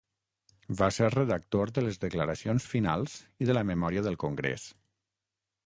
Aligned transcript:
Va 0.79 0.87
ser 0.95 1.09
redactor 1.15 1.73
de 1.75 1.83
les 1.89 2.01
declaracions 2.07 2.67
finals 2.73 3.19
i 3.45 3.51
de 3.51 3.59
la 3.59 3.65
memòria 3.73 4.07
del 4.09 4.21
congrés. 4.27 4.69